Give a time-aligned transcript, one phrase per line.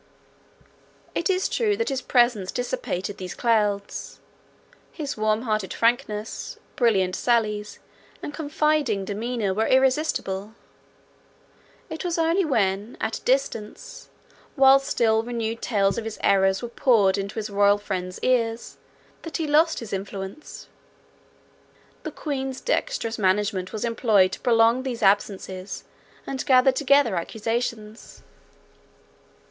[1.13, 4.19] It is true that his presence dissipated these clouds;
[4.91, 7.77] his warm hearted frankness, brilliant sallies,
[8.23, 10.55] and confiding demeanour were irresistible:
[11.87, 14.09] it was only when at a distance,
[14.55, 18.57] while still renewed tales of his errors were poured into his royal friend's ear,
[19.21, 20.67] that he lost his influence.
[22.01, 25.83] The queen's dextrous management was employed to prolong these absences,
[26.25, 28.23] and gather together accusations.